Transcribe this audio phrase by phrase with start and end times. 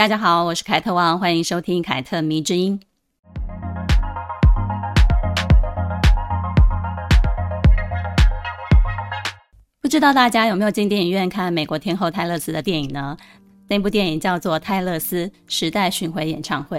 [0.00, 2.80] 大家好，我是凯特王，欢迎收听凯特迷之音。
[9.82, 13.14] 不知道大家有没有进电影院看美国天后泰勒斯的电影呢？
[13.68, 16.78] 那部电影叫做《泰勒斯时代巡回演唱会》。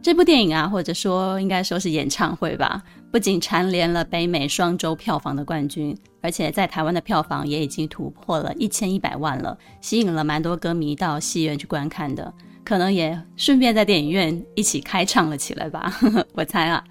[0.00, 12.32] 这部电影啊，或者说应该说是演唱会吧，不仅蝉联了北美双周票房的冠军，而且在台湾的票房也已经突破了一千一百万了，吸引了蛮多歌迷到戏院去观看的，
[12.64, 15.92] 可能也顺便在电影院一起开唱了起来吧，
[16.34, 16.82] 我猜啊。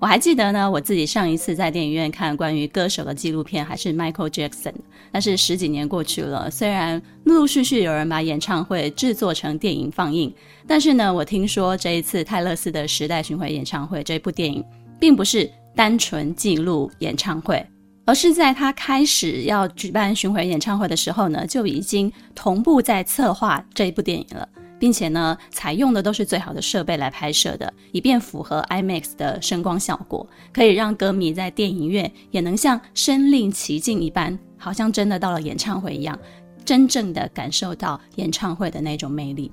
[0.00, 4.74] 我还记得呢，我自己上一次在电影院看关于歌手的纪录片还是 Michael Jackson，
[5.10, 10.34] 但是十几年过去了，虽然陆陆续续有人把演唱会制作成电影放映，
[10.66, 14.62] 但是呢，我听说这一次泰勒斯的时代巡回演唱会这部电影，
[15.00, 17.64] 并不是单纯记录演唱会，
[18.04, 24.46] 而是在他开始要举办巡回演唱会的时候呢，就已经同步在策划这一部电影了。
[24.84, 36.18] 并且呢，采用的都是最好的设备来拍摄的，以便符合 IMAX 的声光效果，可以让歌迷在电影院也能像身临其境一般，好像真的到了演唱会一样，
[36.66, 39.50] 真正的感受到演唱会的那种魅力。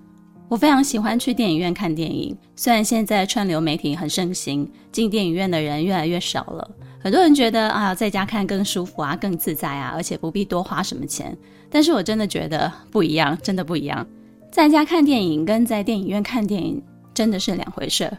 [0.49, 11.37] 我非常喜欢去电影院看电影，虽然现在串流媒体很盛行，进电影院的人越来越少了，很多人觉得啊，在家看更舒服啊，更自在啊，而且不必多花什么钱。
[11.69, 14.05] 但是我真的觉得不一样，真的不一样。
[14.51, 18.11] 在家看电影跟在电影院看电影真的是两回事。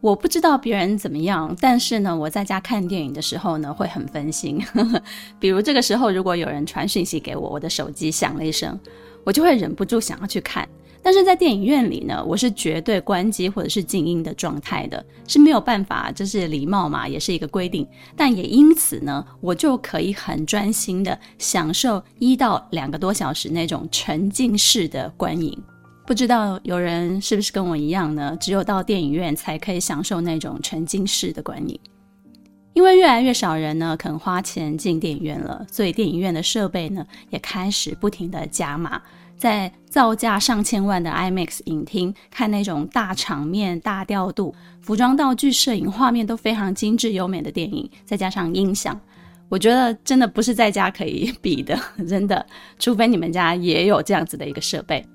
[0.00, 4.60] 我不知道别人怎么样，但是呢，我在家看电影的时候呢，会很分心。
[5.40, 8.78] 比如这个时候，如果有人传讯息给我，我的手机响了一声，
[9.24, 10.68] 我就会忍不住想要去看。
[11.04, 17.84] 但是在电影院里呢，我是绝对关机或者是静音的状态的，是没有办法，这是礼貌嘛，也是一个规定。
[18.16, 25.60] 但也因此呢，我就可以很专心的享受一到两个多小时那种沉浸式的观影。
[26.04, 28.36] 不知道有人是不是跟我一样呢？
[28.40, 31.78] 只有到电影院才可以享受那种沉浸式的观影，
[32.74, 39.00] 因为越来越少人呢肯花钱进电影院了，所以电影院的设备呢也开始不停的加码，
[39.38, 49.00] 在造价上千万的 IMAX 影厅看那种大场面、大调度、服装道具、摄影画面都非常精致优美的电影，再加上音响，
[49.48, 52.44] 我觉得真的不是在家可以比的，真的，
[52.78, 55.06] 除非你们家也有这样子的一个设备。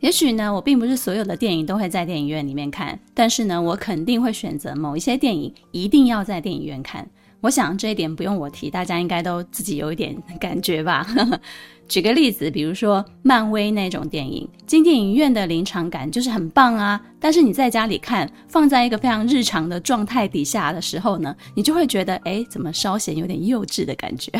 [0.00, 7.08] 也许呢，我并不是所有的电影都会在电影院里面看，但是呢，我肯定会选择某一些电影一定要在电影院看。
[7.40, 11.06] 我想这一点不用我提，大家应该都自己有一点感觉吧。
[11.88, 24.32] 举个例子，比如说漫威那种电影，进电影院的临场感就是很棒啊，但是你在家里看，放在一个非常日常的状态底下的时候呢，你就会觉得，哎，怎么稍显有点幼稚的感觉。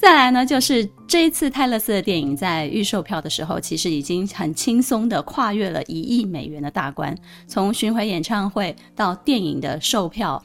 [0.00, 7.12] 再来呢，就是这一次泰勒斯的电影在预售票的时候，其实已经很轻松地跨越了一亿美元的大关。
[7.48, 10.40] 从巡回演唱会到电影的售票，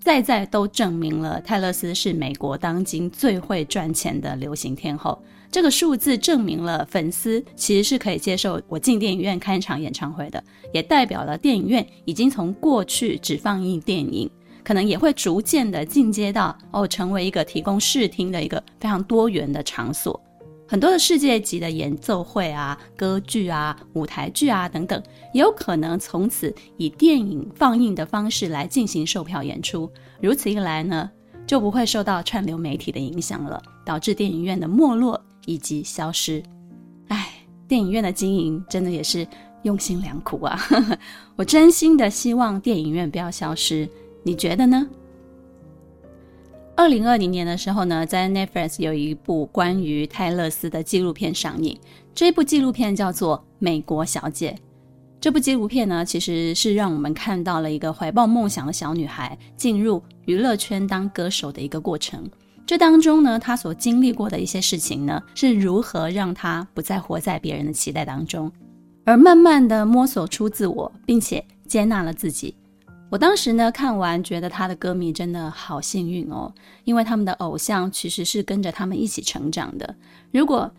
[0.00, 5.18] 再再都证明了泰勒斯是美国当今最会赚钱的流行天后。
[5.50, 10.44] 这个数字证明了粉丝其实是可以接受我进电影院看一场演唱会的，
[10.74, 14.30] 也代表了电影院已经从过去只放映电影。
[14.64, 20.20] 可能也会逐渐的进阶到哦，成为一个提供视听的一个非常多元的场所。
[20.68, 25.02] 很多的世界级的演奏会啊、歌剧啊、舞台剧啊等等，
[25.34, 29.90] 也有可能从此以电影放映的方式来进行售票演出。
[30.20, 31.10] 如此一来呢，
[31.44, 36.40] 就不会受到串流媒体的影响了，导致电影院的没落以及消失。
[37.08, 39.26] 唉，电影院的经营真的也是
[39.62, 40.56] 用心良苦啊！
[41.34, 43.88] 我真心的希望电影院不要消失。
[44.22, 44.88] 你觉得呢？
[46.76, 51.78] 二零二零年的时候呢，在 Netflix 有一部关于泰勒斯的纪录片上映。
[52.14, 54.52] 这部纪录片叫做《美国小姐》。
[55.20, 62.26] 这部纪录片呢，其实是让我们看到了一个怀抱梦想的小女孩进入娱乐圈当歌手的一个过程。
[62.64, 68.50] 这当中呢，她所经历过的一些事情呢，是如何让她不再活在别人的期待当中，
[69.04, 72.54] 而慢慢的摸索出自我，并且接纳了自己。
[73.10, 76.54] 我当时呢，看完觉得他的歌迷真的好幸运哦，
[76.84, 79.96] 因为他们的偶像其实是跟着他们一起成长的。
[80.30, 80.70] 如果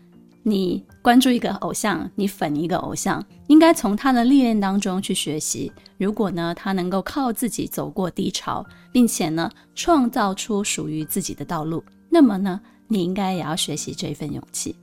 [0.42, 5.70] 你关注一个偶像，你粉一个偶像，应该从他的历练当中去学习。
[5.98, 12.58] 如果呢，他能够靠自己走过低潮，并且呢，创造出属于自己的道路，那么呢，
[12.88, 14.74] 你应该也要学习这份勇气。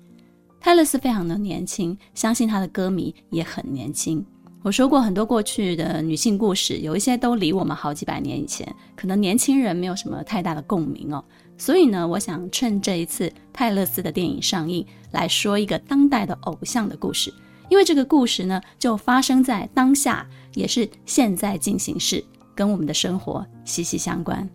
[0.62, 4.24] 泰勒斯非常的年轻，相信他的歌迷也很年轻。
[4.62, 11.24] 我说过很多过去的女性故事，有一些都离我们好几百年以前，可能年轻人没有什么太大的共鸣哦。
[11.58, 17.34] 所以呢，我想趁这一次泰勒斯的电影上映，来说一个当代的偶像的故事，
[17.70, 22.22] 因为这个故事呢，就发生在当下，也是现在进行时，
[22.54, 24.48] 跟我们的生活息息相关。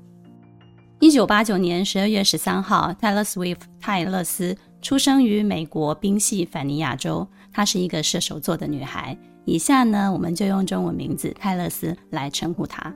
[1.00, 9.16] 一九八九年十二月十三号，Taylor Swift 泰勒丝出生于美国宾夕法尼亚州，她是一个射手座的女孩。
[9.44, 12.93] 以下呢，我们就用中文名字泰勒斯来称呼她。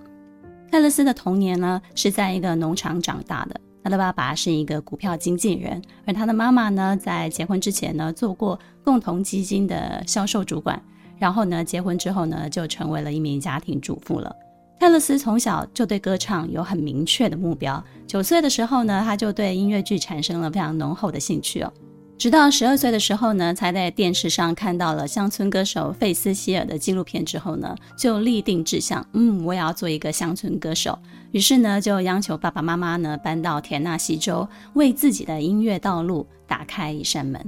[0.71, 3.61] 泰勒斯的童年呢，是在一个农场长大的。
[3.83, 10.83] 他的爸爸是一个股票经纪人，而他的妈妈呢，在结婚之前呢，做过共同基金的销售主管。
[11.17, 14.35] 然后呢，结婚之后呢，就成为了一名家庭主妇了。
[14.79, 17.83] 泰勒斯从小就对歌唱有很明确的目标。
[18.07, 21.73] 九岁的时候呢，他就对音乐剧产生了非常浓厚的兴趣哦。
[22.19, 30.99] 直到十二岁的时候呢，才在电视上看到了乡村歌手费斯希尔的纪录片之后呢，就立定志向，嗯，我也要做一个乡村歌手。
[31.31, 37.41] 于是呢，就央求爸爸妈妈呢搬到田纳西州，为自己的音乐道路打开一扇门。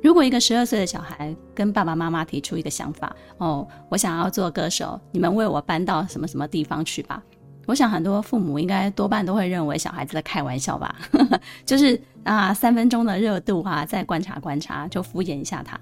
[0.00, 7.20] 如果一个十二岁的小孩跟爸爸妈妈提出一个想法，哦，我想要做歌手，你们为我搬到什么什么地方去吧。
[7.66, 10.94] 我想很多父母应该多半都会认为小孩子在开玩笑吧，
[11.64, 15.78] 就是啊三分钟的热度啊，再观察观察，就敷衍一下他。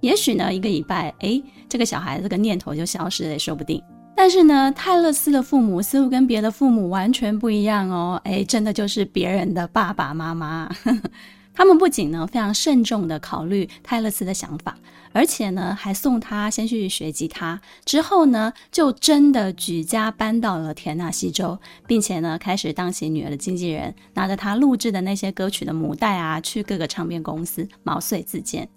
[0.00, 3.82] 也许呢一个礼拜，诶，这个小孩这个念头就消失了也说不定。
[4.16, 10.70] 但是呢，泰勒斯的父母似乎跟别的父母完全不一样哦，诶，真的就是别人的爸爸妈妈。
[11.56, 14.76] 他们不仅呢非常慎重的考虑泰勒斯的想法，
[15.14, 21.56] 而且呢还送他先去学吉他，之后呢就真的举家搬到了田纳西州，
[21.86, 28.68] 并且呢开始当起女儿的经纪人，拿着他录制的那些歌曲的母带啊，去各个唱片公司毛遂自荐。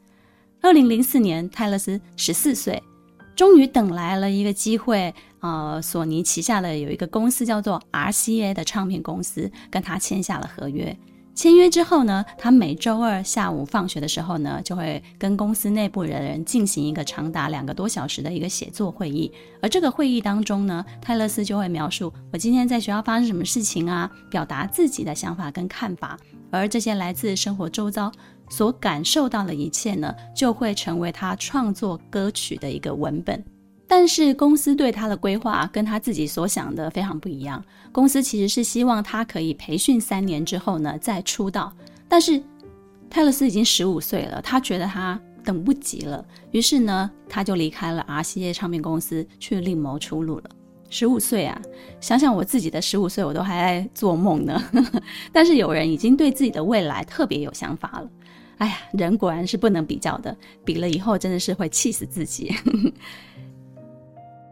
[0.62, 2.82] 二零零四年，泰勒斯十四岁，
[3.36, 10.96] 终于等来了一个机会，呃，索尼旗下的有一个公司叫做 RCA 的唱片公司，跟他签下了合约。
[11.38, 19.32] 签约之后呢，他每周二下午放学的时候呢，就会跟公司内部的人进行一个长达两个多小时的一个写作会议。
[19.62, 26.18] 而这个会议当中呢，泰勒斯就会描述我今天在学校发生什么事情啊，表达自己的想法跟看法。
[26.50, 28.12] 而这些来自生活周遭
[28.50, 33.46] 所感受到的一切呢，就会成为他创作歌曲的一个文本。
[33.88, 37.64] 但是公司对他的规划跟他自己所想的非常不一样。
[37.92, 41.72] 公司其实是希望他可以培训三年之后呢再出道。
[42.10, 42.42] 但是
[43.10, 50.44] 泰勒斯已经十五岁了，他觉得他等不及了，于是呢他就离开了 RCA 唱片公司去另谋出路了。
[50.90, 51.62] 十五岁啊，
[52.00, 54.62] 想想我自己的十五岁，我都还在做梦呢。
[55.32, 58.10] 但是有人已经对自己的未来特别有想法了。
[58.58, 62.56] 哎呀，人果然是不能比较的，比了以后真的是会气死自己。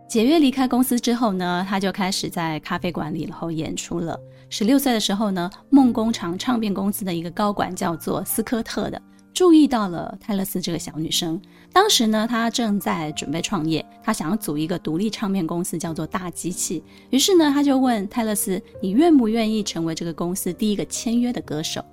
[0.08, 4.18] 解约离开公司之后呢，他就开始在咖啡馆里头演出了。
[4.50, 9.02] 十六岁的时候呢，梦工厂唱片公司的一个高管叫做斯科特的，
[9.34, 11.42] 注意到了泰勒斯这个小女生。
[11.74, 16.84] 当时呢，他正在准备创业，他想要组一个独立唱片公司，叫做大机器。
[17.10, 21.84] 于是呢，他就问泰勒斯：“你愿不愿意成为这个公司第一个签约的歌手？”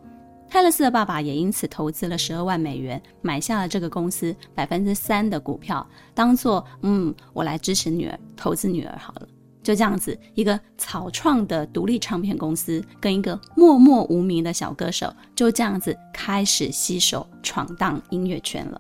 [0.53, 9.27] 泰勒斯的爸爸也因此投资了十二万美元，买下了这个公司百分之三的股票，当做嗯，我来支持女儿，投资女儿好了。
[9.63, 18.79] 就这样子，一个草创的独立唱片公司跟一个默默无名的小歌手，就这样子开始携手闯荡音乐圈了。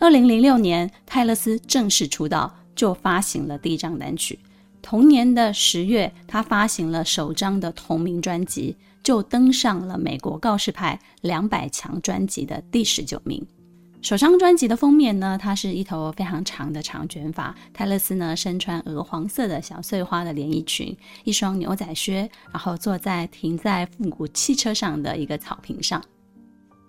[0.00, 4.36] 二零零六年，泰勒斯正式出道，就发行了第一张单曲。
[4.86, 8.76] 同年的十月，他发行了首张的同名专辑。
[9.02, 13.44] 就登上了美国告示牌两百强专辑的第十九名。
[14.02, 26.02] 首张专辑的封面呢，它是一头非常长的长卷发，泰勒斯呢身穿鹅黄色的小碎花的连衣裙，一双牛仔靴，然后坐在停在复古汽车上的一个草坪上。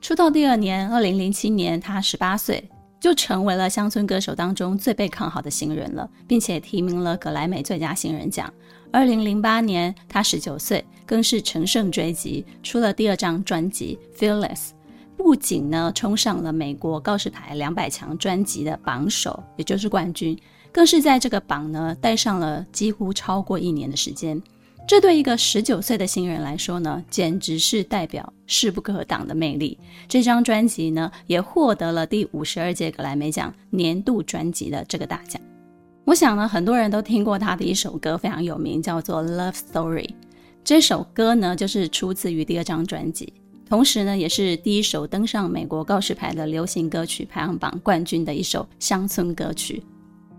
[0.02, 2.68] 出道第二年，二零零七年，他十八岁，
[3.00, 8.52] 就成为了乡村歌手当中最被看好的新人了，并且提名了格莱美最佳新人奖。
[8.92, 14.70] 二零零八年，他十九岁，更是乘胜追击，出了第二张专辑《Fearless》，
[15.16, 20.38] 不仅呢冲上了美国告示牌两百强专辑的榜首，也就是冠军，
[20.72, 24.42] 更是在这个榜呢待上了几乎超过一年的时间。
[24.88, 29.78] 这对一个十九岁的新人来说呢，简直是代表势不可挡的魅力。
[30.08, 35.42] 这张专辑呢，也获得了第五十二届格莱美奖年度专辑的这个大奖。
[36.06, 40.08] 我想呢，很多人都听过他的一首歌，非常有名，叫做《Love Story》。
[40.64, 43.34] 这首歌呢，就是出自于第二张专辑。
[43.68, 49.84] 同时呢，也是第一首登上美国告示牌的流行歌曲排行榜冠军的一首乡村歌曲。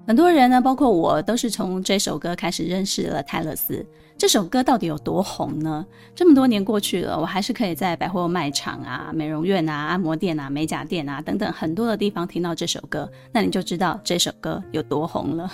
[0.06, 3.84] 很多人呢，包括我，都是从这首歌开始认识了泰勒斯。
[4.18, 5.86] 这首歌到底有多红呢？
[6.12, 13.08] 这么多年过去了，我还是可以在百货卖场啊、美容院啊、按摩店啊、美甲店啊等等很多的地方听到这首歌。
[13.32, 15.48] 那你就知道这首歌有多红了。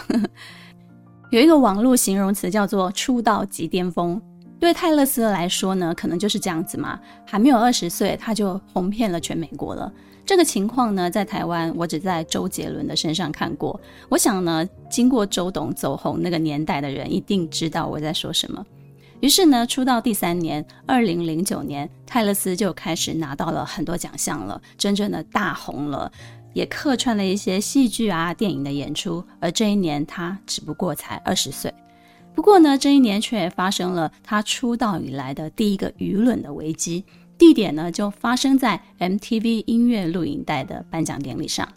[1.31, 4.21] 有一个网络形容词叫做“出道即巅峰”。
[4.59, 9.93] 对泰勒斯来说呢，可能就是这样子嘛，还没有二十岁，他就红遍了全美国了。
[10.27, 13.79] 这个情况呢，在台湾我只在周杰伦的身上看过。
[14.09, 18.65] 我想呢，经过周董走红那个年代的人，一定知道我在说什么。
[19.21, 26.11] 于是呢，出道第三年，二零零九年，泰勒斯就开始拿到了很多奖项了，真正的大红了，
[26.53, 29.25] 也客串了一些戏剧啊、电影的演出。
[29.41, 31.73] 而这一年，他只不过才二十岁。
[32.35, 37.05] 不过呢，这一年却发生了他出道以来的第一个舆论的危机，
[37.45, 41.69] 地点呢就发生在 MTV 音乐录影带的颁奖典礼上。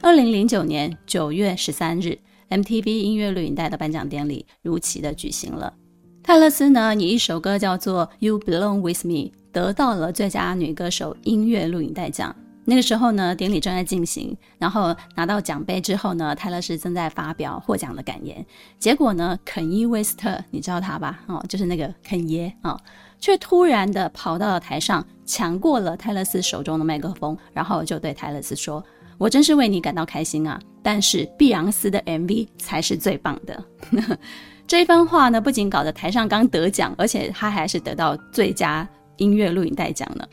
[0.00, 2.16] 二零零九年九月十三日
[2.50, 5.74] ，MTV 音乐录影带的颁奖典礼如期的举行了。
[6.22, 9.12] 泰勒斯呢，以一首歌叫做《You Belong With Me》
[9.50, 12.32] 得到了最佳女歌手音乐录影带奖。
[12.64, 18.46] 那个时候呢，典礼正在进行，然后拿到奖杯之后呢，泰勒斯正在发表获奖的感言。
[18.78, 21.18] 结果呢，肯伊·威斯特，你知道他吧？
[21.26, 22.80] 哦，就是那个肯爷啊，哦，
[23.18, 28.84] 却突然的跑到了台上，抢过了泰勒斯手中的麦克风，然后就对泰勒斯说
[29.18, 33.64] ：“我真是为你感到开心啊，但是碧昂斯的 MV 才是最棒的。
[34.66, 40.28] ”这一番话呢，不仅搞得台上刚得奖，而且他还是得到最佳音乐录影带奖了。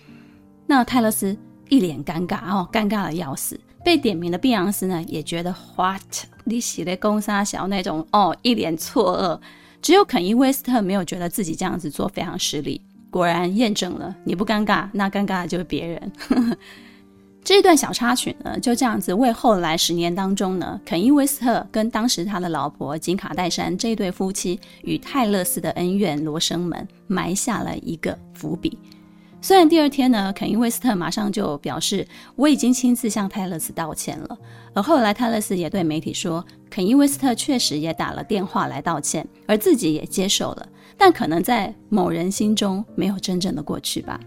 [0.65, 1.37] 那泰勒斯。
[1.67, 3.59] 一脸尴尬哦，尴尬的要死。
[3.83, 5.99] 被点名的碧昂斯呢，也觉得 what
[6.43, 9.39] 你写的公杀小那种哦，一脸错愕。
[9.85, 12.81] 只有肯伊·威斯特没有觉得自己这样子做非常失礼。
[13.11, 16.11] 果然验证了，你不尴尬，那尴尬的就是别人。
[17.45, 28.75] 这段小插曲呢，就这样子为后来十年当中呢，肯伊·威斯特跟当时他的老婆金卡戴珊这一对夫妻与泰勒斯的恩怨罗生门埋下了一个伏笔。
[29.45, 34.35] 虽然第二天呢，肯伊·威斯特马上就表示我已经亲自向泰勒斯道歉了，
[34.73, 44.19] 而后来泰勒斯也对媒体说，肯伊·威斯特确实也打了电话来道歉，而自己也接受了，但可能在某人心中没有真正的过去吧。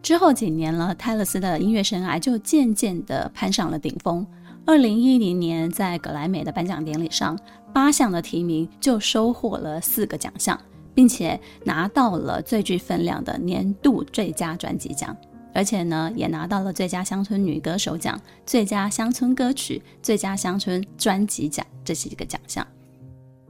[0.00, 4.24] 之后几年了，泰勒斯的音乐生涯就渐渐地攀上了顶峰。
[4.64, 7.36] 二零一零年在格莱美的颁奖典礼上，
[7.72, 10.56] 八项的提名就收获了四个奖项。
[10.94, 15.16] 并且拿到了最具分量的年度最佳专辑奖，
[15.52, 22.66] 而且呢，也拿到了最佳乡村女歌手奖、最佳乡村歌曲、最佳乡村专辑奖这几个奖项。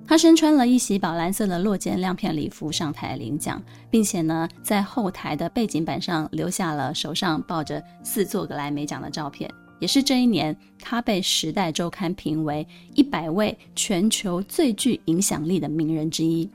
[0.06, 9.50] 她身穿了一袭宝蓝色的落肩亮片礼服上台领奖，并且呢，在后台的背景板上留下了手上抱着四座格莱美奖的照片。
[9.80, 16.48] 也是这一年，她被《时代周刊》评为一百位全球最具影响力的名人之一。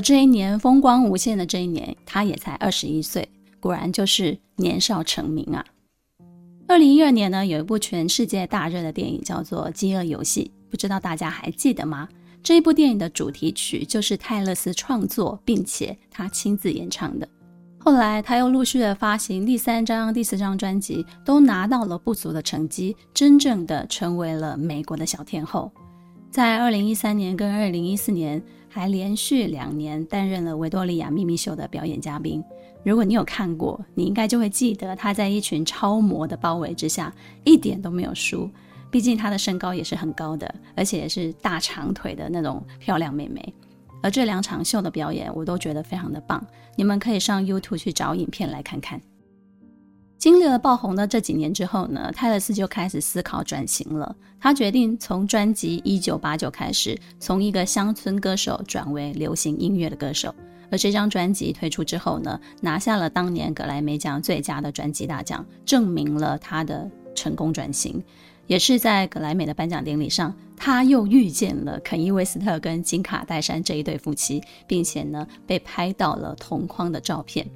[0.00, 3.28] 这一年风光无限的这一年，他也才二十一岁，
[3.60, 5.64] 果然就是年少成名啊！
[6.66, 12.08] 二零一二年呢，有一部全世界大热的电影叫做《饥饿游戏》，不知道大家还记得吗？
[12.42, 17.28] 这一部电影的主题曲就是泰勒斯创作，并且他亲自演唱的。
[17.78, 25.72] 后来他又陆续的发行第三张、第四张专辑，都拿到了不俗的成绩，真正的成为了美国的小天后。
[26.30, 28.42] 在二零一三年跟二零一四年，
[28.78, 32.42] 还连续两年担任了维多利亚秘密秀的表演嘉宾。
[32.84, 38.48] 如果你有看过，你应该就会记得她在一群超模的包围之下，一点都没有输。
[38.90, 43.52] 毕竟她的身高也是很高的，而且也是大长腿的那种漂亮妹妹。
[44.00, 46.40] 而这两场秀的表演，我都觉得非常的棒。
[46.76, 49.00] 你们可以上 YouTube 去找影片来看看。
[50.18, 54.14] 经历了爆红的这几年之后呢，泰勒斯就开始思考转型了。
[54.40, 60.34] 他决定从专辑《一九八九》开始，从一个乡村歌手转为流行音乐的歌手。
[60.70, 68.02] 而这张专辑推出之后呢，拿下了当年格莱美奖最佳的专辑大奖，证明了他的成功转型。
[68.48, 77.48] 也是在格莱美的颁奖典礼上，他又遇见了肯伊·威斯特跟金卡戴珊这一对夫妻，并且呢，被拍到了同框的照片。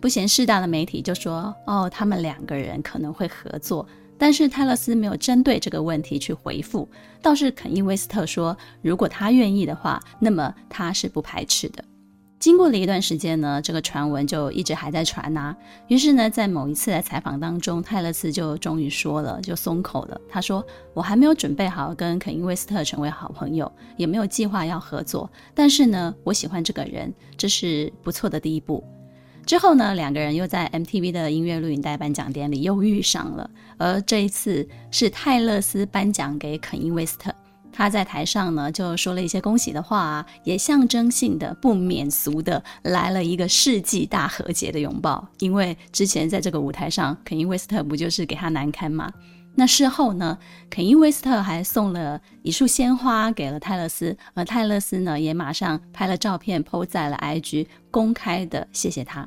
[0.00, 3.86] 不嫌事大的媒体就说：“哦，他们两个人可能会合作。”
[4.20, 6.88] 但是泰勒斯没有针对这个问题去回复，
[7.22, 11.84] 倒是肯伊·威斯特说：“如果他愿意的话，那么他是不排斥的。”
[12.40, 15.54] 经过了一段时间呢，这个传闻就一直还在传呐。
[15.86, 20.20] 于是呢，在某一次的采访当中，泰勒斯就终于说了，就松口了。
[20.28, 20.64] 他说
[20.94, 25.30] ：“我还没有准备好跟肯伊·威斯特成为好朋友，也没有计划要合作。
[25.54, 28.82] 但是呢，我喜欢这个人，这是不错的第一步。”
[29.48, 37.34] 之后呢，两个人又在 MTV 的音乐录影带颁奖典礼又遇上了，而这一次是泰勒斯颁奖给肯伊·威斯特。
[37.72, 45.26] 他在台上呢就说了一些恭喜的话啊，也象征性的不免俗的来了一个世纪大和解的拥抱。
[45.38, 49.10] 因为之前在这个舞台上，肯伊·威斯特不就是给他难堪吗？
[49.54, 50.36] 那事后呢，
[50.68, 59.26] 肯伊·威斯特还送了一束鲜花给了泰勒斯，而泰勒斯呢也马上拍了照片 po 在了 IG，公开的谢谢他。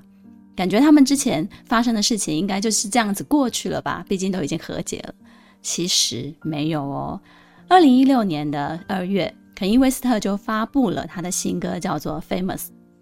[0.62, 4.06] 感觉他们之前发生的事情应该就是这样子过去了吧？
[4.08, 5.16] 毕竟都已经和解了。
[5.64, 7.20] 其实没有哦。
[7.68, 12.58] 二零一六年的二月，肯伊·威斯特就发布了他的新歌，叫做《Famous》。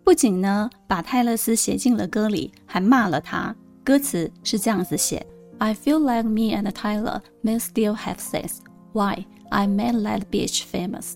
[0.05, 3.53] 不仅呢把泰勒斯写进了歌里，还骂了他。
[3.83, 5.25] 歌词是这样子写
[5.57, 8.59] ：I feel like me and Tyler may still have sex.
[8.93, 9.25] Why?
[9.49, 11.15] I made that bitch famous。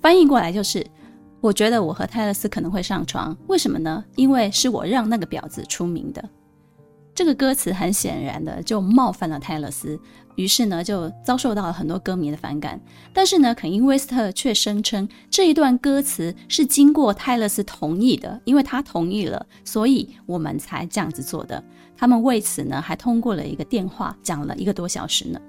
[0.00, 0.86] 翻译过来就是。
[1.40, 4.04] 我觉得我和泰勒斯可能会上床，为什么呢？
[4.16, 6.22] 因为是我让那个婊子出名的。
[7.14, 9.98] 这个歌词很显然的就冒犯了泰勒斯，
[10.36, 12.80] 于是呢就遭受到了很多歌迷的反感。
[13.12, 21.62] 但是呢，肯伊·威斯特却声称这一段歌词是经过泰勒斯同意的，因为他同意了，所以我们才这样子做的。
[21.96, 25.40] 他们为此呢还通过了一个电话讲了一个多小时呢。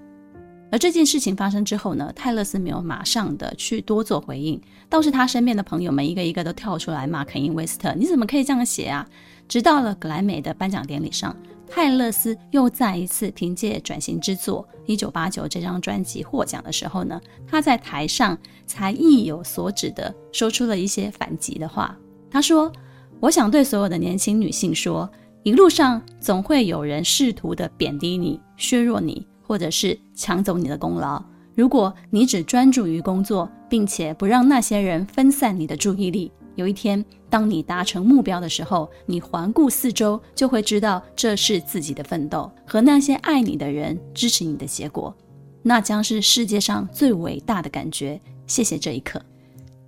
[0.71, 4.59] 而这件事情发生之后呢，泰勒斯没有马上的去多做回应，
[4.89, 9.05] 倒是他身边的朋友们一个一个都跳出来骂肯伊·威斯特：“你怎么可以这样写啊？”
[9.49, 11.35] 直到了格莱美的颁奖典礼上，
[11.69, 14.65] 泰勒斯又再一次凭借转型之作
[14.97, 21.97] 《1989》这张专辑获奖的时候呢，他在台上才意有所指的说出了一些反击的话。
[22.29, 22.71] 他说
[23.19, 25.11] ：“我想对所有的年轻女性说，
[25.43, 31.21] 一路上总会有人试图的贬低你、削弱你。”或者是抢走你的功劳。
[31.53, 45.13] 如果你只专注于工作，并且不让那些人分散你的注意力，有一天当你达成目标的时候，你环顾四周，就会知道这是自己的奋斗和那些爱你的人支持你的结果。
[45.61, 48.21] 那将是世界上最伟大的感觉。
[48.47, 49.21] 谢谢这一刻。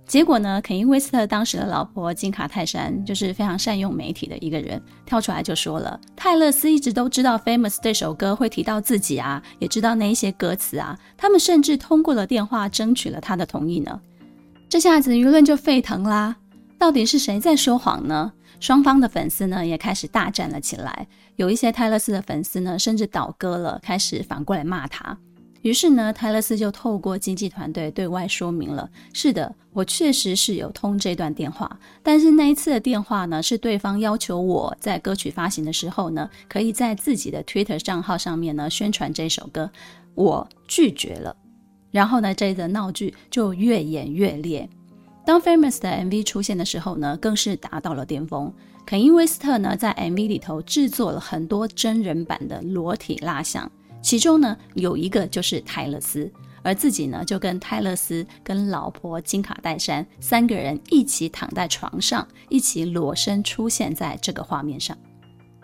[0.06, 14.00] 结果呢，肯伊·威斯特当时的老婆金卡泰山就是非常善用媒体的一个人，跳出来就说了：“泰勒斯一直都知道《Famous》这首歌会提到自己啊，也知道那一些歌词啊，他们甚至通过了电话争取了他的同意呢。”
[14.68, 16.36] 这下子舆论就沸腾啦！
[16.78, 18.32] 到底是谁在说谎呢？
[18.60, 25.18] 双方的粉丝呢也开始大战了起来，有一些泰勒斯的粉丝呢甚至倒戈了，开始反过来骂他。
[25.64, 39.70] 于是呢，泰勒斯就透过经纪团队对外说明了：是的，我确实是有通这段电话，但是那一次的电话呢，是对方要求我在歌曲发行的时候呢，可以在自己的 Twitter 账号上面呢宣传这首歌，
[40.14, 41.34] 我拒绝了。
[41.90, 44.68] 然后呢，这一则闹剧就越演越烈。
[45.24, 48.52] 当 Famous 的 MV 出现的时候呢，更是达到了巅峰。
[48.84, 53.72] 肯因·威斯特呢，在 MV 里头制作了很多真人版的裸体蜡像。
[54.04, 56.30] 其中呢，有一个就是泰勒斯，
[56.62, 64.94] 而自己呢就跟泰勒斯、跟老婆金卡戴珊三个人一起躺在床上，一起裸身出现在这个画面上。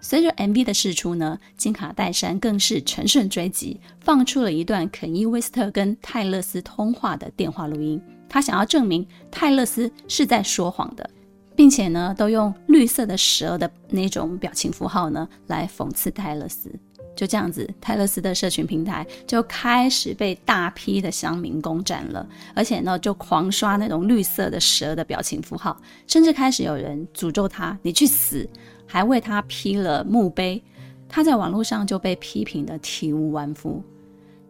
[0.01, 11.11] 随着 MV 的释出呢，金卡戴珊更是乘胜追击，放出了一段肯伊·威斯特跟泰勒斯通话的电话录音，他想要证明泰勒斯是在说谎的，
[11.55, 16.73] 并且呢，都用绿色的蛇的那种表情符号呢来讽刺泰勒斯。
[17.21, 28.49] 就这样子，泰勒斯的社群平台就开始被大批的乡民攻占了，而且呢，就狂刷那种绿色的蛇的表情符号，甚至开始有人诅咒他：“你去死！”
[28.89, 30.63] 还为他批了墓碑。
[31.11, 33.85] 他在网络上就被批评得体无完肤。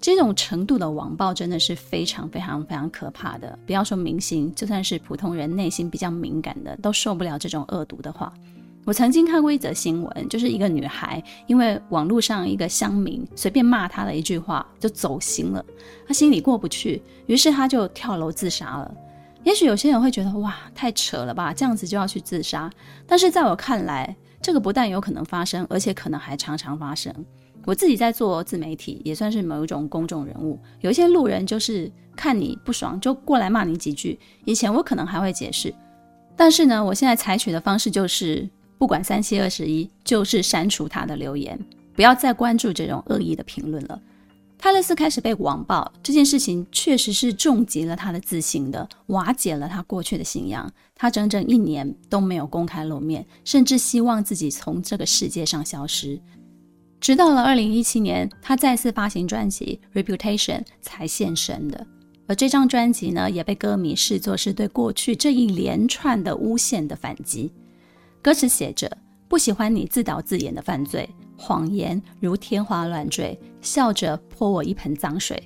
[0.00, 3.58] 这种程度的网暴真的是非常非常非常可怕的。
[3.66, 8.32] 不要说明星，就算是普通人，内心比较敏感的都受不了这种恶毒的话。
[8.86, 15.64] 我曾经看过一则新闻，就是一个女孩因为网络上一个乡民随便骂她的一句话就走心了，
[16.08, 18.92] 她心里过不去，于是她就跳楼自杀了。
[19.44, 22.70] 也许有些人会觉得哇，太扯了吧，这样子就要去自杀？
[23.06, 27.14] 但是在我看来，这个不但有可能发生，而且可能还常常发生。
[27.66, 34.18] 我自己在做自媒体，也算是某一种公众人物，有一些路人就是看你不爽就过来骂你几句。
[34.46, 35.72] 以前我可能还会解释，
[36.34, 38.48] 但是呢，我现在采取的方式就是。
[38.80, 41.58] 不管三七二十一，就是删除他的留言，
[41.94, 44.00] 不要再关注这种恶意的评论了。
[44.56, 50.72] 泰勒斯开始被网暴这件事情，确实是重击了他的自信的，瓦解了他过去的信仰。
[50.94, 56.18] 他整整一年都没有公开露面，甚至希望自己从这个世界上消失。
[57.00, 61.86] 直到了二零一七年，他再次发行专辑《Reputation》才现身的。
[62.26, 67.52] 而这张专辑呢，也被歌迷视作是对过去这一连串的诬陷的反击。
[68.22, 68.90] 歌词写着
[69.28, 75.42] ：“不喜欢你自导自演的犯罪，谎言如天花乱坠，笑着泼我一盆脏水。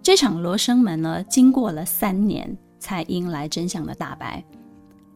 [0.00, 4.44] 这场罗生门呢，经过了三年才迎来真相的大白。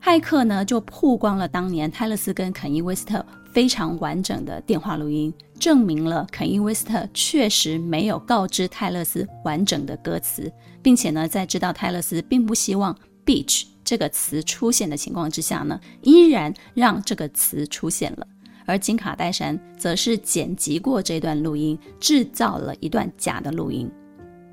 [0.02, 10.50] 骇客呢就曝光了当年泰勒斯跟肯伊·威斯特非常完整的电话录音，证明了肯伊·威斯特确实没有告知泰勒斯完整的歌词，
[10.82, 18.26] 并且呢，在知道泰勒斯并不希望 “bitch” 这个词出现的情况之下呢，依然让这个词出现了。
[18.66, 23.90] 而金卡戴珊则是剪辑过这段录音，制造了一段假的录音。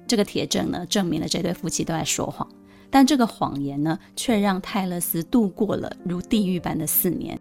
[0.08, 2.48] 这个铁证呢，证明了这对夫妻都在说谎。
[2.90, 7.38] 但这个谎言呢，却让泰勒斯度过了如地狱般的四年。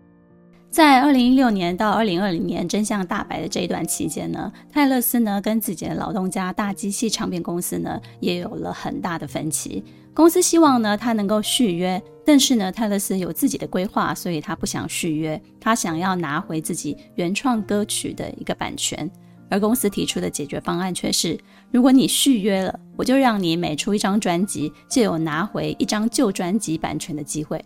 [0.70, 9.85] 在二零一六年到二零二零年真相大白的这一段期间呢，泰勒斯呢跟自己的老东家大机器唱片公司呢也有了很大的分歧。
[10.14, 19.11] 公司希望呢他能够续约，但是呢泰勒斯有自己的规划，所以他不想续约，他想要拿回自己原创歌曲的一个版权。
[19.50, 21.38] 而公司提出的解决方案却是：
[21.70, 27.62] 如果你续约了，我就让你每出一张专辑就有拿回一张旧专辑版权的机会。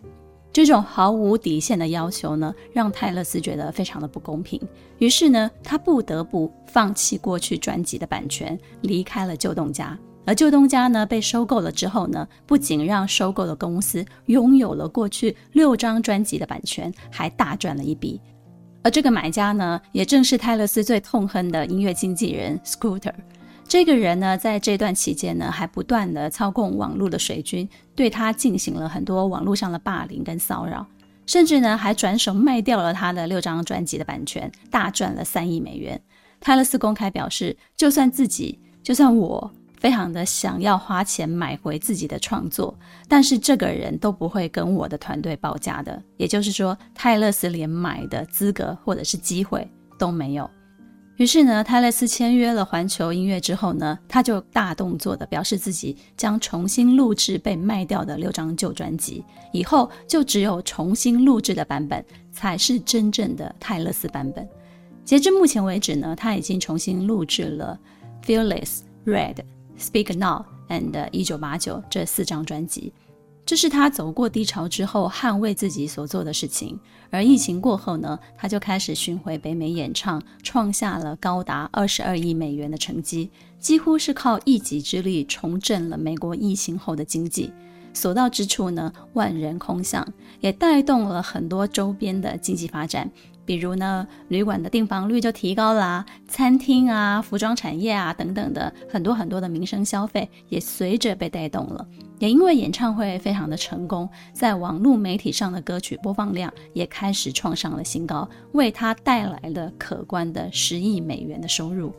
[0.51, 4.59] 这种毫无底线的要求呢，让泰勒斯觉得非常的不公平。
[4.97, 9.97] 于是呢，他不得不放弃过去专辑的版权，离开了旧东家。
[10.29, 18.21] 而旧东家呢，被收购了之后呢，不仅让收购的公司拥有了过去六张专辑的版权，还大赚了一笔。
[18.83, 23.11] 而这个买家呢，也正是泰勒斯最痛恨的音乐经纪人 Scooter。
[23.67, 30.85] 这个人呢，在这段期间呢，还不断的操控网络的水军，对他进行了很多网络上的霸凌跟骚扰，
[31.25, 35.99] 甚至呢，还转手卖掉了他的六张专辑的版权，大赚了三亿美元。
[36.39, 46.01] 泰勒斯公开表示，就算自己，就算我，非常的想要花钱买回自己的创作，但是这个人都不会跟我的团队报价的。
[46.17, 49.65] 也就是说，泰勒斯连买的资格或者是机会
[49.97, 50.49] 都没有。
[51.15, 64.47] 于是呢，泰勒斯签约了环球音乐之后呢，他就大动作的表示自己将重新录制被卖掉的六张旧专辑，以后就只有重新录制的版本才是真正的泰勒斯版本。
[65.03, 67.77] 截至目前为止呢，他已经重新录制了
[68.25, 68.47] 《Fearless》、
[69.11, 69.33] 《Red》、
[69.79, 72.93] 《Speak Now》and《一九八九》这四张专辑。
[73.45, 76.79] 这是他走过低潮之后捍卫自己所做的事情。
[77.09, 87.51] 而疫情过后呢，他就开始巡回北美演唱，创下了高达二十二亿美元的成绩，几乎是靠一己之力重振了美国疫情后的经济。
[87.91, 90.07] 所到之处呢，万人空巷，
[90.41, 93.09] 也带动了很多周边的经济发展。
[93.49, 101.83] 比如呢，旅馆的订房率就提高了，餐厅啊、服装产业啊等等的很多很多的民生消费也随着被带动了。
[102.19, 111.91] 也因为演唱会非常的成功，在网络媒体上的歌曲播放量也开始创上了新高，为他带来了可观的十亿美元的收入。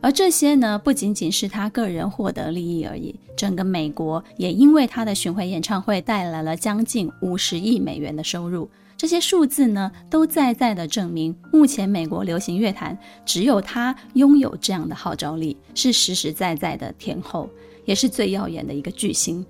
[0.00, 8.68] 而这些呢，不仅仅是他个人获得利益而已，整个美国也因为他的巡回演唱会带来了将近五十亿美元的收入。
[8.98, 17.48] 这些数字呢，都在在的证明，目前美国流行乐坛只有他拥有这样的号召力，是实实在在的天后，
[17.84, 19.46] 也是最耀眼的一个巨星。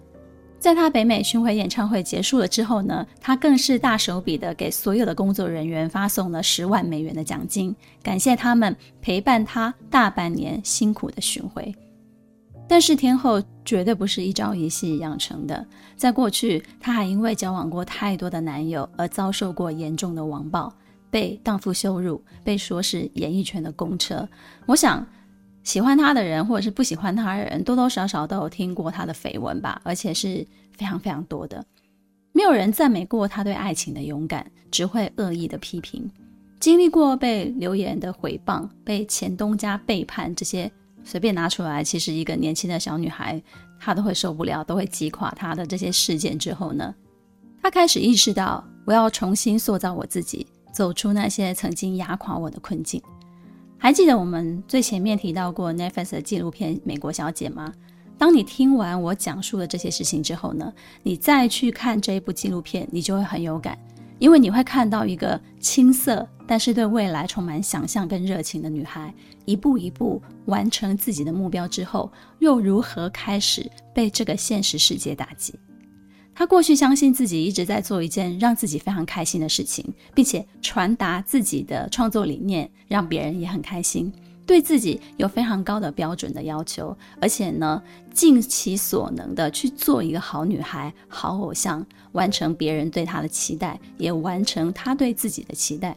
[0.59, 11.75] 在他北美巡回演唱会结束了之后呢，他更是大手笔的给所有的工作人员发送了十万美元的奖金，感谢他们陪伴他大半年辛苦的巡回。
[12.68, 20.70] 但是天后绝对不是一朝一夕养成的，在过去，她还因为交往过太多的男友而遭受过严重的网暴，
[21.11, 24.28] 被荡妇羞辱，被说是演艺圈的公车。
[24.66, 25.04] 我想，
[25.64, 31.64] 喜欢她的人或者是不喜欢她的人，多多少少都有听过她的绯闻吧，而且是非常非常多的。
[32.33, 36.09] 没有人赞美过她对爱情的勇敢，只会恶意的批评。
[36.61, 40.70] 经历过被流言的诽谤，被前东家背叛这些。
[41.11, 43.42] 随便拿出来，其实一个年轻的小女孩，
[43.81, 46.94] 她都会受不了，都会击垮她的这些事件之后呢，
[47.62, 53.03] 她开始意识到，我要重新塑造我自己，走出那些曾经压垮我的困境。
[53.79, 57.73] 还记得我们最前面提到过 Netflix 的纪录片《美国小姐》吗？
[58.18, 60.71] 当你听完我讲述的这些事情之后呢，
[61.03, 63.79] 你再去看这一部纪录片，你就会很有感。
[64.18, 75.54] 因为你会看到一个青涩，但是对未来充满想象跟热情的女孩，一步一步完成自己的目标之后，又如何开始被这个现实世界打击？
[76.35, 84.12] 她过去相信自己一直在做一件让自己非常开心的事情，并且传达自己的创作理念，让别人也很开心。
[84.49, 87.83] 对自己有非常高的标准的要求，而且呢，
[88.15, 95.95] 尽其所能的去做一个好女孩、好偶像，完成别人对她的期待，也完成她对自己的期待。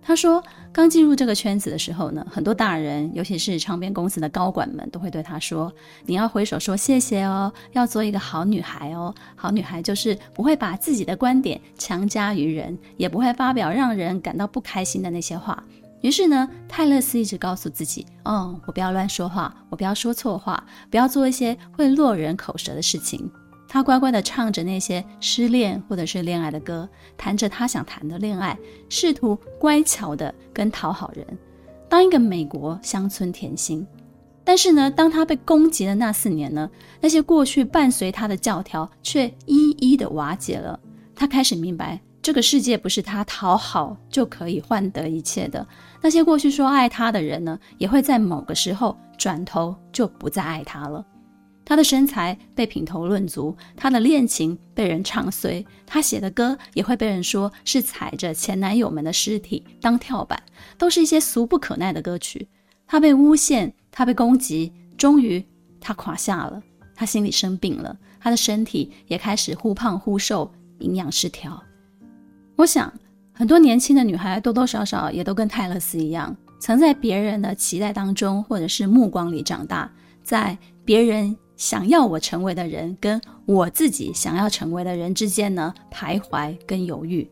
[0.00, 5.70] 他说，刚进入这个圈子的时候呢，很多大人，尤其是唱片公司的高管们，都会对他说
[6.06, 9.12] ：“你要挥手说谢谢哦，要做一个好女孩哦。
[9.34, 15.62] 好女孩就是不会把自己的观点强加于人，也不会发表让人感到不开心的那些话。”
[16.00, 23.30] 于是呢，泰勒斯一直告诉自己：“哦，我不要乱说话，我不要说错话，不要做一些会落人口舌的事情。”
[23.70, 28.56] 他乖乖地唱着那些失恋或者是恋爱的歌，谈着他想谈的恋爱，
[28.88, 31.26] 试图乖巧地跟讨好人，
[31.88, 33.86] 当一个美国乡村甜心。
[34.42, 36.70] 但是呢，当他被攻击的那四年呢，
[37.02, 40.80] 那些过去伴随他的教条却一一的瓦解了。
[41.14, 45.66] 他开始明白，这个世界不是他讨好就可以换得一切的。
[46.02, 51.02] 那些过去说爱他的人呢，也会在某个时候转头就不再爱他了。
[51.64, 60.38] 他的身材被品头论足，他的恋情被人唱衰，他写的歌也会被人说是踩着前男友们的尸体当跳板，
[60.76, 62.46] 都是一些俗不可耐的歌曲。
[62.86, 65.42] 他被诬陷，他被攻击，终于
[65.80, 66.62] 他垮下了，
[66.94, 71.58] 他心里生病了，他的身体也开始忽胖忽瘦，营养失调。
[72.58, 72.92] 我想，
[73.32, 79.88] 很多年轻的女孩多多少少也都跟泰勒斯一样，曾在别人的期待当中，或者是目光里长大，
[80.22, 81.36] 在别人。
[81.56, 87.28] 想要我成为的人，跟我自己想要成为的人之间呢，徘徊跟犹豫。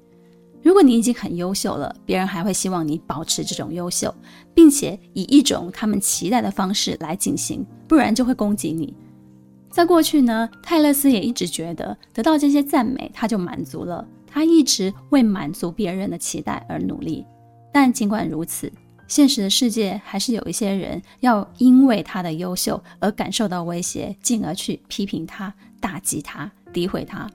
[0.64, 4.12] 如果你已经很优秀了，别人还会希望你保持这种优秀，
[4.52, 8.92] 并且以一种他们期待的方式来进行，不然就会攻击你。
[9.70, 14.04] 在过去呢，泰勒斯也一直觉得得到这些赞美他就满足了，
[14.36, 17.24] 他一直为满足别人的期待而努力。
[17.72, 18.70] 但尽管如此，
[19.08, 27.26] 现实的世界还是有一些人要因为他的优秀而感受到威胁，进而去批评他、打击他、诋毁他。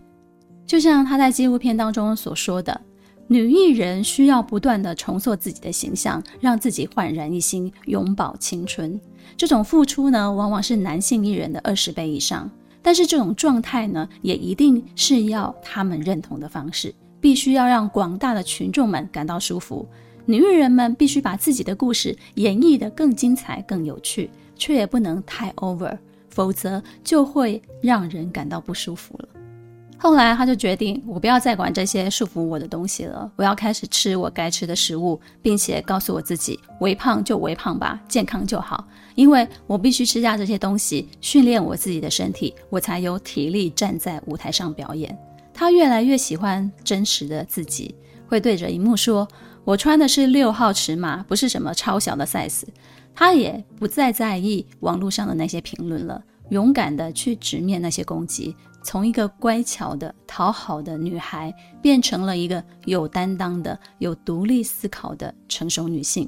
[0.68, 2.80] 就像他在纪录片当中所说的，
[3.26, 9.02] 女艺人需要不断地重塑自己的形象，让自己焕然一新，永葆青春。
[9.36, 12.48] 这种付出呢，往往是男性艺人的二十倍以上。
[12.82, 19.88] 但是这种状态呢，也一定是要他们认同的方式，必须要让广大的群众们感到舒服。
[20.26, 25.98] 女艺人们必须把自己的故事演绎得更精彩、更有趣，却也不能太 over，
[26.30, 29.41] 否则就会让人感到不舒服了。
[30.04, 38.84] 后来，他就决定，我不要再管这些束缚我的东西了，我要开始吃我该吃的食物，并且告诉我自己，微胖就微胖吧，健康就好，
[39.14, 45.16] 因为我必须吃下这些东西，训练我自己的身体，我才有体力站在舞台上表演。
[45.54, 47.94] 他越来越喜欢真实的自己，
[48.28, 49.28] 会对着荧幕说。
[49.64, 52.64] 我穿的是六号尺码，不是什么超小的 size。
[53.14, 66.28] 他也不再在意网络上的那些评论了，勇敢地去直面那些攻击，从一个乖巧的、讨好的女孩，变成了一个有担当的、有独立思考的成熟女性。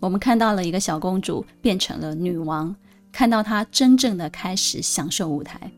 [0.00, 2.74] 我们看到了一个小公主变成了女王，
[3.10, 5.70] 看到她真正的开始享受舞台。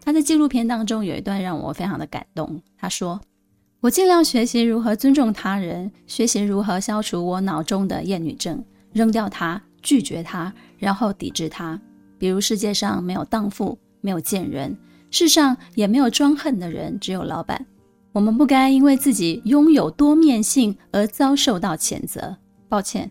[0.00, 3.20] 她在纪录片当中有一段让我非常的感动，她说。
[3.80, 11.78] 我尽量学习如何尊重他人，学习如何消除我脑中的厌女症，扔掉它，拒绝它，然后抵制它。
[12.16, 14.74] 比如世界上没有荡妇，没有贱人，
[15.14, 17.64] 世上也没有装横的人，只有老板。
[18.10, 22.36] 我们不该因为自己拥有多面性而遭受到谴责。
[22.68, 23.08] 抱歉，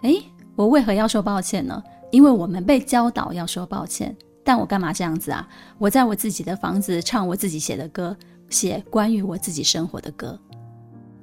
[0.00, 0.22] 诶，
[0.54, 1.82] 我为何要说抱歉呢？
[2.10, 4.16] 因为我们被教导要说抱歉。
[4.42, 5.46] 但我干嘛这样子啊？
[5.76, 8.16] 我在我自己的房子唱我自己写的歌。
[8.48, 10.40] 写关于我自己生活的歌。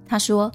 [0.06, 0.52] 他说，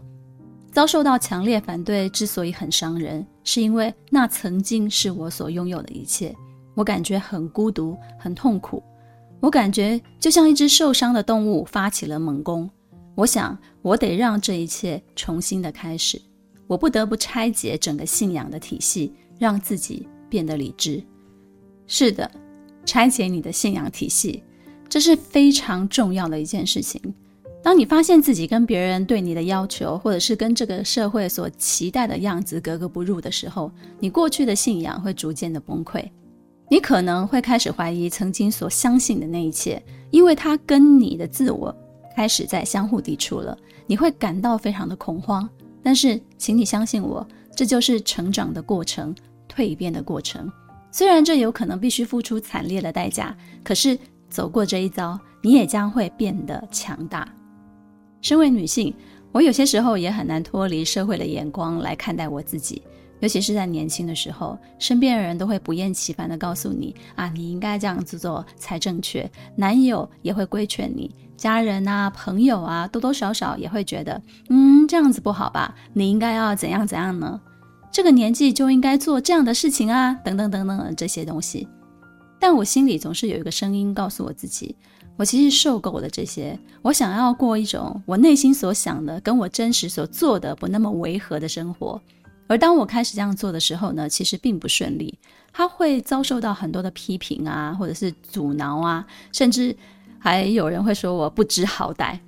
[0.70, 6.32] 遭受到强烈反对之所以很伤人，是因为那曾经是我所拥有的一切。
[6.74, 8.80] 我感觉很孤独，很痛苦。
[9.40, 12.68] 我感觉就像一只受伤的动物发起了猛攻。
[13.14, 16.20] 我想，我得让这一切重新的开始。
[16.66, 21.02] 我不得不拆解整个信仰的体系，让自己变得理智。
[21.86, 22.30] 是的，
[22.84, 24.42] 拆解你的信仰体系。
[24.88, 27.00] 这是非常重要的一件事情。
[27.62, 36.08] 当你发现自己跟别人对你的要求，或者是跟这个社会所期待的样子格格不入的时候，你过去的信仰会逐渐的崩溃。
[36.70, 41.74] 你可能会开始怀疑曾经所相信的那一切，因为它跟你的自我
[42.14, 43.56] 开始在相互抵触了。
[43.86, 45.48] 你会感到非常的恐慌。
[45.82, 49.14] 但是，请你相信我，这就是成长的过程，
[49.50, 50.50] 蜕变的过程。
[50.90, 53.98] 虽然这有可能必须付出惨烈的代价，可是。
[54.30, 57.26] 走过这一遭，你也将会变得强大。
[58.20, 58.94] 身为女性，
[59.32, 62.82] 我有些时候也很难脱离社会的眼光来看待我自己，
[63.20, 69.28] 尤其是在年轻的时候，身边的人都会不厌其烦地告诉你：啊，你应该这样子做才正确。
[69.56, 75.74] 男友也会规劝你，家人啊、朋友啊，多多少少也会觉得，嗯，这样子不好吧？
[75.92, 77.40] 你应该要怎样怎样呢？
[77.90, 81.66] 这个年纪就应该做这样的事情啊，等等等等这些东西。
[82.38, 84.76] 但我心里总是有一个声音告诉我自己，
[85.16, 92.00] 我其实受够了这些，我想要过一种我内心所想的，跟我真实所做的不那么违和的生活。
[92.48, 95.16] 而当我开始这样做的时候呢，其实并不顺利，
[95.52, 99.76] 他会遭受到很多的批评啊，或者是阻挠啊，甚至
[100.18, 102.18] 还有人会说我不知好歹。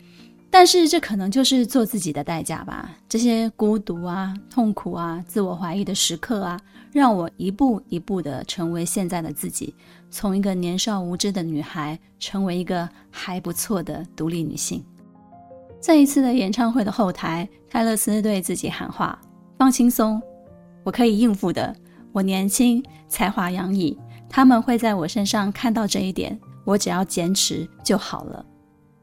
[0.52, 2.90] 但是这可能就是做自己的代价吧。
[3.08, 6.60] 这些孤独啊、痛苦啊、自我怀疑的时刻啊，
[6.92, 9.72] 让我一步一步的成为现在的自己，
[10.10, 14.84] 从一个年少无知的女孩，成为一个还不错的独立女性。
[15.80, 19.16] 在一次的演唱会的后台，泰勒斯对自己喊话
[19.60, 20.18] ：“放轻松，
[20.82, 21.76] 我可以应付的。
[22.12, 23.94] 我年轻，才华洋溢，
[24.26, 26.40] 他们会在我身上看到这一点。
[26.64, 28.42] 我只要坚持就好了。”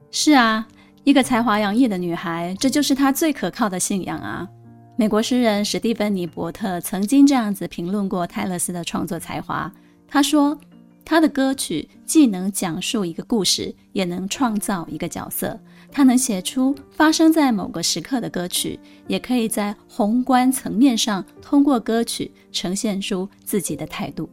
[0.09, 0.67] 是啊。
[1.03, 4.49] 一个才华洋溢的女孩，这就是她最可靠的信仰啊！
[4.97, 9.71] 美国诗人史蒂芬妮·伯特曾经这样子评论过泰勒斯的创作才华。
[10.07, 10.59] 他说
[11.05, 15.57] ：“她的歌曲既能讲述一个故事，也能创造一个角色。
[15.91, 24.29] 他能写出发生在某个时刻的歌曲，也可以在宏观层面上通过歌曲呈现出自己的态度。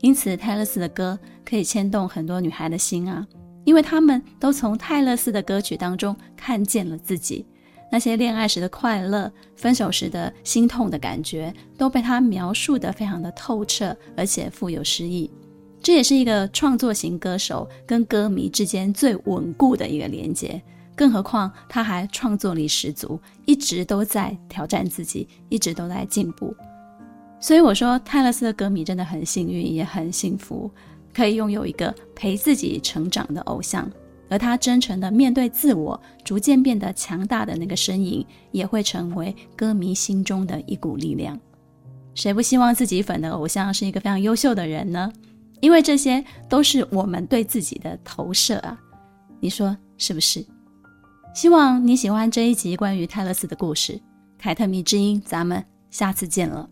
[0.00, 3.26] 因此，泰勒斯的歌可以牵动很多女孩的心啊！”
[3.64, 7.46] 因为他们都从泰勒斯的歌曲当中看见了自己，
[7.90, 15.30] 那些恋爱时的快乐、分手时的心痛的感觉，都被他描述得非常的透彻，而且富有诗意。
[15.84, 20.60] 这也是一个创作型歌手跟歌迷之间最稳固的一个连接。
[20.96, 26.56] 更何况他还创作力十足，一直都在挑战自己，一直都在进步。
[27.38, 30.70] 所以我说，泰勒斯的歌迷真的很幸运，也很幸福。
[31.12, 33.86] 可以拥有一个陪自己成长的偶像，
[34.30, 41.38] 而他真诚的面对自我，逐渐变得强大的那个身影，也会成为歌迷心中的一股力量。
[42.14, 45.12] 谁不希望自己粉的偶像是一个非常优秀的人呢？
[45.60, 48.78] 因为这些都是我们对自己的投射啊，
[49.40, 50.44] 你说是不是？
[51.34, 54.00] 希望你喜欢这一集关于泰勒斯的故事，
[54.38, 56.68] 凯特迷之音，咱们下次见了。